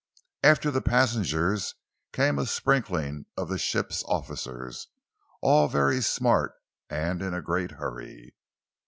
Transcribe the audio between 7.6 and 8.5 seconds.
hurry.